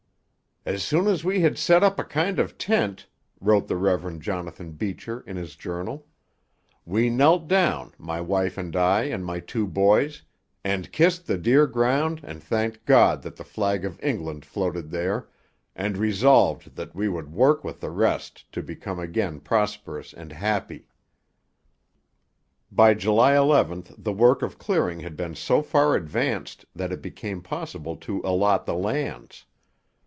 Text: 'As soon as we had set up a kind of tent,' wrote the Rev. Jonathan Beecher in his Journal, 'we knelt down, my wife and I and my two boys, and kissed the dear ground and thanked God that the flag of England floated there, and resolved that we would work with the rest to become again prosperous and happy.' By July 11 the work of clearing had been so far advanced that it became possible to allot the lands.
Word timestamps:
'As 0.63 0.83
soon 0.83 1.07
as 1.07 1.23
we 1.23 1.39
had 1.39 1.57
set 1.57 1.83
up 1.83 1.97
a 1.97 2.03
kind 2.03 2.37
of 2.37 2.55
tent,' 2.55 3.07
wrote 3.39 3.67
the 3.67 3.75
Rev. 3.75 4.19
Jonathan 4.19 4.73
Beecher 4.73 5.23
in 5.25 5.35
his 5.35 5.55
Journal, 5.55 6.05
'we 6.85 7.09
knelt 7.09 7.47
down, 7.47 7.95
my 7.97 8.21
wife 8.21 8.59
and 8.59 8.75
I 8.75 9.05
and 9.05 9.25
my 9.25 9.39
two 9.39 9.65
boys, 9.65 10.21
and 10.63 10.91
kissed 10.91 11.25
the 11.25 11.39
dear 11.39 11.65
ground 11.65 12.21
and 12.23 12.43
thanked 12.43 12.85
God 12.85 13.23
that 13.23 13.37
the 13.37 13.43
flag 13.43 13.83
of 13.83 13.99
England 14.03 14.45
floated 14.45 14.91
there, 14.91 15.29
and 15.75 15.97
resolved 15.97 16.75
that 16.75 16.93
we 16.93 17.09
would 17.09 17.33
work 17.33 17.63
with 17.63 17.79
the 17.79 17.89
rest 17.89 18.49
to 18.51 18.61
become 18.61 18.99
again 18.99 19.39
prosperous 19.39 20.13
and 20.13 20.31
happy.' 20.31 20.87
By 22.71 22.93
July 22.93 23.35
11 23.35 23.85
the 23.97 24.13
work 24.13 24.43
of 24.43 24.59
clearing 24.59 24.99
had 24.99 25.17
been 25.17 25.33
so 25.33 25.63
far 25.63 25.95
advanced 25.95 26.65
that 26.75 26.91
it 26.91 27.01
became 27.01 27.41
possible 27.41 27.95
to 27.95 28.21
allot 28.23 28.67
the 28.67 28.75
lands. 28.75 29.47